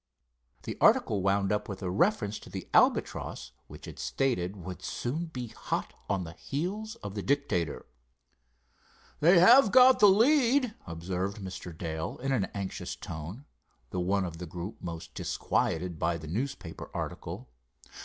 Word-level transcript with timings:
The 0.63 0.79
article 0.81 1.21
wound 1.21 1.51
up 1.51 1.69
with 1.69 1.83
a 1.83 1.91
reference 1.91 2.39
to 2.39 2.49
the 2.49 2.67
Albatross, 2.73 3.51
which 3.67 3.87
it 3.87 3.99
stated, 3.99 4.55
would 4.55 4.81
soon 4.81 5.25
be 5.25 5.49
hot 5.49 5.93
on 6.09 6.23
the 6.23 6.33
heels 6.33 6.95
of 7.03 7.13
the 7.13 7.21
Dictator. 7.21 7.85
"They 9.19 9.37
have 9.37 9.71
got 9.71 9.99
the 9.99 10.09
lead," 10.09 10.73
observed 10.87 11.37
Mr. 11.37 11.71
Dale, 11.77 12.17
in 12.17 12.31
an 12.31 12.45
anxious 12.55 12.95
tone, 12.95 13.45
the 13.91 13.99
one 13.99 14.25
of 14.25 14.39
the 14.39 14.47
group 14.47 14.77
most 14.81 15.13
disquieted 15.13 15.99
by 15.99 16.17
the 16.17 16.25
newspaper 16.25 16.89
article. 16.95 17.51